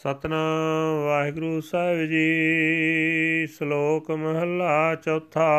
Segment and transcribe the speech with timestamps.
[0.00, 2.32] ਸਤਨਾਮ ਵਾਹਿਗੁਰੂ ਸਾਹਿਬ ਜੀ।
[3.46, 5.58] ਸ਼ਲੋਕ ਮਹਲਾ ਚੌਥਾ।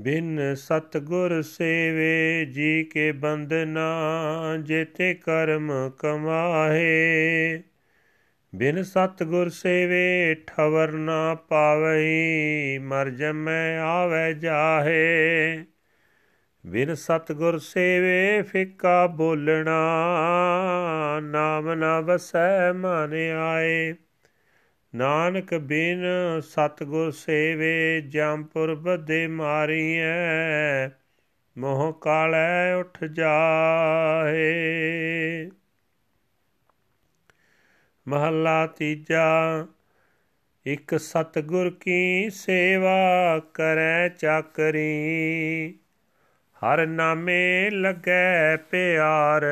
[0.00, 4.00] ਬਿਨ ਸਤਗੁਰ ਸੇਵੇ ਜੀ ਕੇ ਬੰਦਨਾ
[4.62, 7.62] ਜੇਤੇ ਕਰਮ ਕਮਾਹੇ।
[8.54, 15.64] ਬਿਨ ਸਤਗੁਰ ਸੇਵੇ ਠਵਰ ਨਾ ਪਾਵਈ, ਮਰ ਜਮੈ ਆਵੇ ਜਾਹੇ।
[16.66, 19.80] ਬਿਨ ਸਤਗੁਰ ਸੇਵੇ ਫਿੱਕਾ ਬੋਲਣਾ,
[21.20, 23.94] ਨਾਮ ਨਾ ਵਸੈ ਮਨ ਆਏ।
[24.94, 26.04] ਨਾਨਕ ਬਿਨ
[26.40, 30.88] ਸਤਗੁਰ ਸੇਵੇ ਜੰਪੁਰ ਬੱਦੇ ਮਾਰੀਐ,
[31.58, 34.46] ਮੋਹ ਕਾਲੈ ਉਠ ਜਾਏ।
[38.08, 39.66] ਮਹੱਲਾ ਤੀਜਾ,
[40.66, 45.78] ਇਕ ਸਤਗੁਰ ਕੀ ਸੇਵਾ ਕਰੈ ਚਾਕਰੀ
[46.62, 49.42] ਹਰ ਨਾਮੇ ਲੱਗੈ ਪਿਆਰ।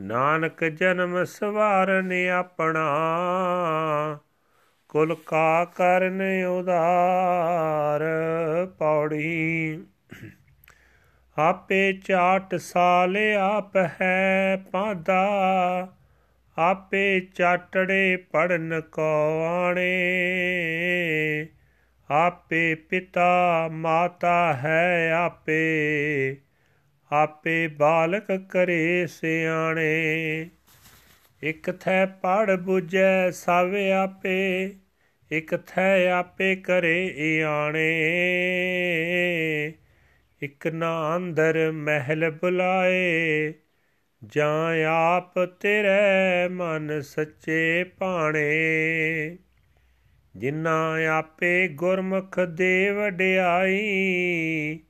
[0.00, 2.84] ਨਾਨਕ ਜਨਮ ਸਵਾਰਨ ਆਪਣਾ,
[4.88, 8.00] ਕੁਲ ਕਾ ਕਰਨ ਉਦਾਰ
[8.78, 9.84] ਪੌੜੀ।
[11.38, 15.28] ਆਪੇ ਚਾਟ ਸਾਲ ਆਪ ਹੈ ਪਾਦਾ,
[16.58, 20.00] ਆਪੇ ਚਾਟੜੇ ਪੜਨ ਕੋ ਆਣੇ।
[22.10, 25.60] ਆਪੇ ਪਿਤਾ ਮਾਤਾ ਹੈ ਆਪੇ
[27.12, 30.50] ਆਪੇ ਬਾਲਕ ਕਰੇ ਸਿਆਣੇ।
[31.42, 33.68] ਇਕ ਥੈ ਪੜ 부ਜੈ ਸਭ
[34.04, 34.70] ਆਪੇ,
[35.32, 37.90] ਇਕ ਥੈ ਆਪੇ ਕਰੇ ਆਣੇ
[40.42, 43.54] ਇਕ ਨਾ ਅੰਦਰ ਮਹਿਲ ਬੁਲਾਏ,
[44.26, 48.58] ਜਾਂ ਆਪ ਤੇਰੇ ਮਨ ਸੱਚੇ ਪਾਣੇ।
[50.36, 54.80] ਜਿਨਾ ਆਪੇ ਗੁਰਮੁਖ ਦੇ ਵਡਿਆਈ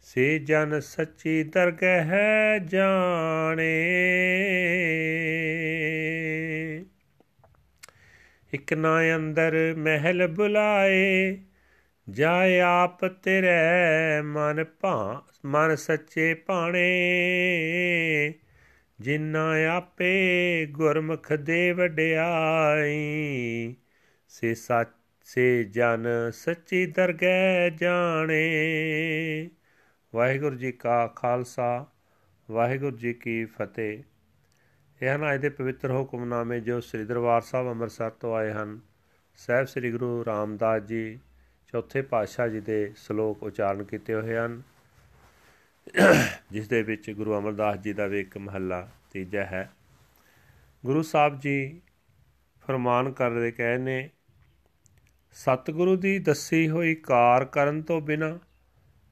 [0.00, 2.12] ਸੇ ਜਨ ਸੱਚੀ ਦਰਗਹ
[2.58, 3.74] ਜਾਣੇ।
[8.54, 11.38] ਇਕ ਨਾ ਅੰਦਰ ਮਹਿਲ ਬੁਲਾਏ
[12.10, 16.88] ਜਾ ਆਪ ਤੇਰੇ ਮਨ ਭਾ, ਮਨ ਸੱਚੇ ਪਾਣੇ
[19.00, 23.74] ਜਿਨਾ ਆਪੇ ਗੁਰਮੁਖ ਦੇ ਵਡਿਆਈ
[24.28, 24.88] ਸੇ ਸੱਚ,
[25.24, 29.50] ਸੇ ਜਨ, ਸੱਚੀ ਦਰਗਹਿ ਜਾਣੇ।
[30.14, 31.86] ਵਾਹਿਗੁਰੂ ਜੀ ਕਾ ਖਾਲਸਾ,
[32.50, 34.02] ਵਾਹਿਗੁਰੂ ਜੀ ਕੀ ਫਤਿਹ।
[35.02, 38.80] ਇਹ ਹਨ ਅਜ ਦੇ ਪਵਿੱਤਰ ਹੁਕਮਨਾਮੇ ਜੋ ਸ੍ਰੀ ਦਰਬਾਰ ਸਾਹਿਬ ਅੰਮ੍ਰਿਤਸਰ ਤੋਂ ਆਏ ਹਨ।
[39.36, 41.18] ਸਹਿਬ ਸ੍ਰੀ ਗੁਰੂ ਰਾਮਦਾਸ ਜੀ
[41.72, 44.62] ਚੌਥੇ ਪਾਤਸ਼ਾਹ ਜੀ ਦੇ ਸ਼ਲੋਕ ਉਚਾਰਨ ਕੀਤੇ ਹੋਏ ਹਨ।
[46.50, 49.70] ਜਿਸ ਦੇ ਵਿੱਚ ਗੁਰੂ ਅਮਰਦਾਸ ਜੀ ਦਾ ਵੀ ਇੱਕ ਮਹੱਲਾ ਤੀਜਾ ਹੈ।
[50.86, 51.80] ਗੁਰੂ ਸਾਹਿਬ ਜੀ
[52.66, 54.10] ਫਰਮਾਨ ਕਰਦੇ ਕਹੇ ਨੇ
[55.32, 58.38] ਸਤਿਗੁਰੂ ਦੀ ਦੱਸੀ ਹੋਈ ਕਾਰ ਕਰਨ ਤੋਂ ਬਿਨਾ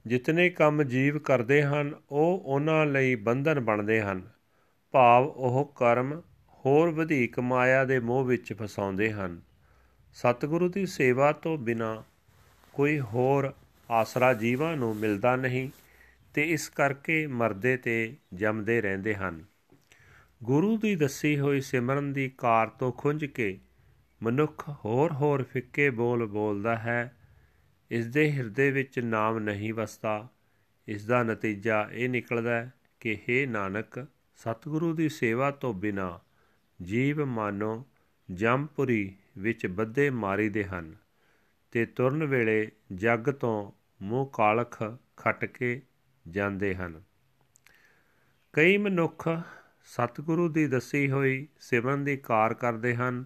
[0.06, 4.22] ਜਿਤਨੇ ਕੰਮ ਜੀਵ ਕਰਦੇ ਹਨ, ਉਹ ਉਹਨਾਂ ਲਈ ਬੰਧਨ ਬਣਦੇ ਹਨ।
[4.92, 6.22] ਭਾਵ ਉਹ ਕਰਮ
[6.64, 9.40] ਹੋਰ ਵਧੇਕ ਮਾਇਆ ਦੇ ਮੋਹ ਵਿੱਚ ਫਸਾਉਂਦੇ ਹਨ।
[10.12, 12.04] ਸਤਿਗੁਰੂ ਦੀ ਸੇਵਾ ਤੋਂ ਬਿਨਾ
[12.72, 13.54] ਕੋਈ ਹੋਰ
[13.90, 15.70] ਆਸਰਾ ਜੀਵਾਂ ਨੂੰ ਮਿਲਦਾ ਨਹੀਂ
[16.34, 19.44] ਤੇ ਇਸ ਕਰਕੇ ਮਰਦੇ ਤੇ ਜੰਮਦੇ ਰਹਿੰਦੇ ਹਨ।
[20.44, 23.58] ਗੁਰੂ ਦੀ ਦੱਸੀ ਹੋਈ ਸਿਮਰਨ ਦੀ ਕਾਰ ਤੋਂ ਖੁੰਝ ਕੇ
[24.22, 27.16] ਮਨੁੱਖ ਹੋਰ ਹੋਰ ਫਿੱਕੇ ਬੋਲ ਬੋਲਦਾ ਹੈ
[27.90, 30.28] ਇਸ ਦੇ ਹਿਰਦੇ ਵਿੱਚ ਨਾਮ ਨਹੀਂ ਵਸਦਾ।
[30.88, 34.06] ਇਸ ਦਾ ਨਤੀਜਾ ਇਹ ਨਿਕਲਦਾ ਹੈ ਕਿ हे ਨਾਨਕ,
[34.36, 36.20] ਸਤਿਗੁਰੂ ਦੀ ਸੇਵਾ ਤੋਂ ਬਿਨਾ
[36.82, 37.86] ਜੀਵ ਮਾਨੋ
[38.32, 40.96] ਜੰਪੁਰੀ ਵਿੱਚ ਬੱਦੇ ਮਾਰੀ ਦੇ ਹਨ
[41.70, 43.72] ਤੇ ਤੁਰਨ ਵੇਲੇ ਜੱਗ ਤੋਂ
[44.02, 45.82] ਮੂੰਹ ਕਾਲਖ ਖੱਟ ਕੇ
[46.28, 47.02] ਜਾਂਦੇ ਹਨ।
[48.52, 49.28] ਕਈ ਮਨੁੱਖ
[49.84, 53.24] ਸਤਿਗੁਰੂ ਦੀ ਦੱਸੀ ਹੋਈ ਸਿਮਰਨ ਦੀ ਕਾਰ ਕਰਦੇ ਹਨ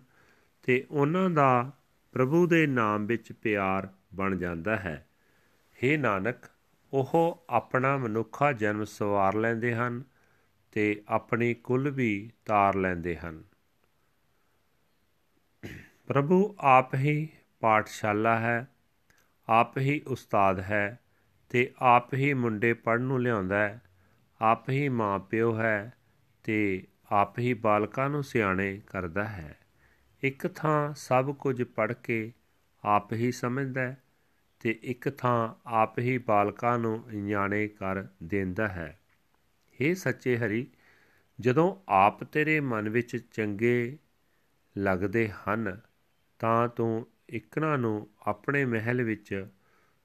[0.62, 1.72] ਤੇ ਉਹਨਾਂ ਦਾ
[2.12, 5.08] ਪ੍ਰਭੂ ਦੇ ਨਾਮ ਵਿੱਚ ਪਿਆਰ ਬਣ ਜਾਂਦਾ ਹੈ।
[5.74, 6.36] हे ਨਾਨਕ,
[6.92, 10.02] ਉਹ ਆਪਣਾ ਮਨੁੱਖਾ ਜਨਮ ਸਵਾਰ ਲੈਂਦੇ ਹਨ
[10.72, 13.44] ਤੇ ਆਪਣੀ ਕੁੱਲ ਵੀ ਤਾਰ ਲੈਂਦੇ ਹਨ।
[16.06, 17.28] ਪ੍ਰਭੂ ਆਪ ਹੀ
[17.60, 18.68] ਪਾਠਸ਼ਾਲਾ ਹੈ,
[19.48, 21.00] ਆਪ ਹੀ ਉਸਤਾਦ ਹੈ
[21.48, 23.82] ਤੇ ਆਪ ਹੀ ਮੁੰਡੇ ਪੜਨ ਨੂੰ ਲਿਆਉਂਦਾ ਹੈ,
[24.40, 25.92] ਆਪ ਹੀ ਮਾਂ ਪਿਓ ਹੈ
[26.42, 29.59] ਤੇ ਆਪ ਹੀ ਬਾਲਕਾਂ ਨੂੰ ਸਿਆਣੇ ਕਰਦਾ ਹੈ।
[30.22, 32.32] ਇੱਕ ਥਾਂ ਸਭ ਕੁਝ ਪੜ ਕੇ
[32.84, 34.02] ਆਪ ਹੀ ਸਮਝਦਾ ਹੈ
[34.60, 39.00] ਤੇ ਇੱਕ ਥਾਂ ਆਪ ਹੀ ਬਾਲਕਾਂ ਨੂੰ ਜਾਣੇ ਕਰ ਦਿੰਦਾ ਹੈ।
[39.82, 40.66] हे ਸੱਚੇ ਹਰੀ,
[41.40, 43.98] ਜਦੋਂ ਆਪ ਤੇਰੇ ਮਨ ਵਿੱਚ ਚੰਗੇ
[44.78, 45.80] ਲੱਗਦੇ ਹਨ,
[46.38, 49.46] ਤਾਂ ਤੂੰ ਇਕਨਾਂ ਨੂੰ ਆਪਣੇ ਮਹਿਲ ਵਿੱਚ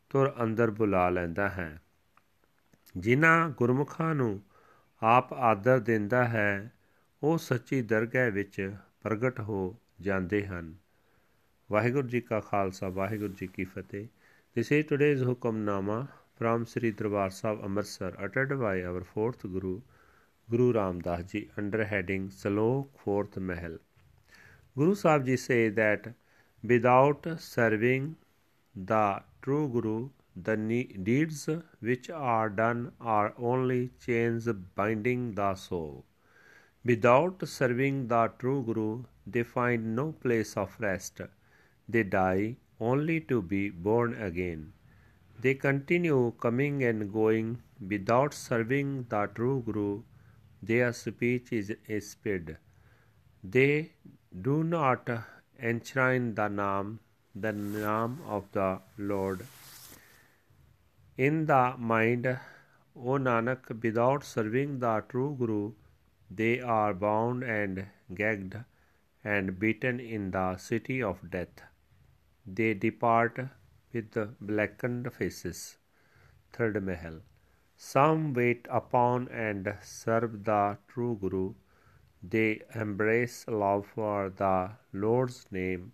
[0.10, 1.82] ਤੁਰ ਅੰਦਰ ਬੁਲਾ ਲੈਂਦਾ ਹੈ।
[2.98, 4.42] ਜਿਨ੍ਹਾਂ ਗੁਰਮੁਖਾਂ ਨੂੰ
[5.04, 6.72] ਆਪ ਆਦਰ ਦਿੰਦਾ ਹੈ,
[7.24, 10.74] ਉਹ ਸੱਚੀ ਦਰਗਹਿ ਵਿੱਚ ਪ੍ਰਗਟ ਹੋ ਜਾਂਦੇ ਹਨ
[11.70, 14.08] ਵਾਹਿਗੁਰੂ ਜੀ ਕਾ ਖਾਲਸਾ ਵਾਹਿਗੁਰੂ ਜੀ ਕੀ ਫਤਿਹ
[14.56, 16.00] this is today's hukamnama
[16.42, 19.82] from Sri Darbar Sahib Amritsar ਅਟਟਡ by our fourth Guru
[20.50, 23.80] Guru Ramdas ji under heading Salok fourth Mehl
[24.76, 26.10] Guru Sahib ji says that
[26.64, 28.14] without serving
[28.76, 29.98] the true Guru
[30.38, 30.56] the
[31.02, 31.48] deeds
[31.80, 36.04] which are done are only chains binding the soul.
[36.86, 41.22] Without serving the true Guru, they find no place of rest.
[41.90, 44.74] They die only to be born again.
[45.40, 50.04] They continue coming and going without serving the true Guru
[50.70, 52.58] their speech is a speed.
[53.44, 53.92] They
[54.48, 55.10] do not
[55.60, 57.00] enshrine the name,
[57.36, 59.46] the name of the Lord.
[61.18, 62.26] In the mind,
[62.96, 65.74] O Nanak, without serving the true Guru,
[66.32, 68.56] they are bound and gagged
[69.26, 71.64] and beaten in the city of death.
[72.46, 73.40] They depart
[73.92, 75.78] with blackened faces.
[76.54, 77.22] Third Mahal.
[77.76, 81.56] Some wait upon and serve the true Guru.
[82.24, 85.92] They embrace love for the Lord's name.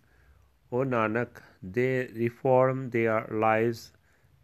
[0.71, 3.93] O Nanak, they reform their lives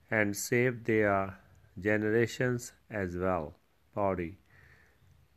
[0.10, 1.38] and save their
[1.80, 3.56] generations as well.
[3.94, 4.38] Body.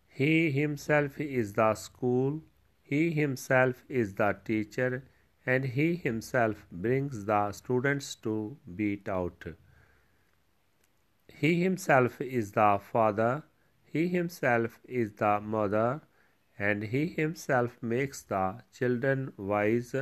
[0.08, 2.42] He himself is the school,
[2.90, 5.04] he himself is the teacher,
[5.46, 9.44] and he himself brings the students to be taught.
[11.42, 13.44] He himself is the Father,
[13.84, 16.00] He himself is the Mother,
[16.58, 19.94] and He himself makes the children wise.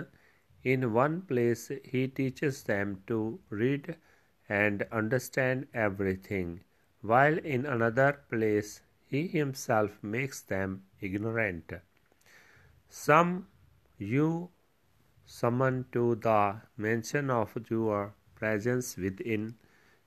[0.63, 3.97] In one place, He teaches them to read
[4.49, 6.65] and understand everything,
[7.03, 11.73] while in another place, He himself makes them ignorant.
[12.90, 13.48] Some
[13.98, 14.50] you
[15.26, 19.56] summon to the mention of your presence within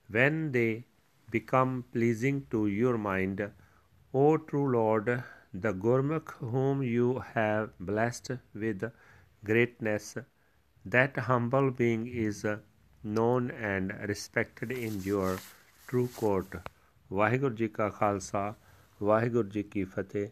[0.09, 0.85] when they
[1.31, 3.51] become pleasing to your mind.
[4.13, 5.23] O true Lord,
[5.53, 8.91] the Gurmukh whom you have blessed with
[9.43, 10.17] greatness,
[10.85, 12.45] that humble being is
[13.03, 15.37] known and respected in your
[15.87, 16.57] true court.
[17.11, 18.53] Waheguru ji ਕਾ ਖਾਲਸਾ
[19.03, 20.29] ਵਾਹਿਗੁਰੂ ਜੀ ਕੀ ਫਤਿਹ